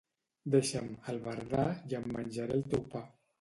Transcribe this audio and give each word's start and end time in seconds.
Deixa'm, 0.53 0.87
albardà, 1.13 1.67
i 1.93 1.99
em 2.01 2.09
menjaré 2.17 2.59
el 2.63 2.67
teu 2.73 2.83
pa. 2.97 3.05